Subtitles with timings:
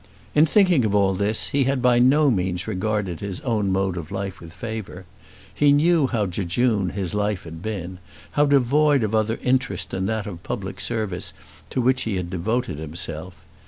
[0.33, 4.09] In thinking of all this he had by no means regarded his own mode of
[4.09, 5.05] life with favour.
[5.53, 7.99] He knew how jejune his life had been,
[8.31, 11.33] how devoid of other interests than that of the public service
[11.69, 13.35] to which he had devoted himself.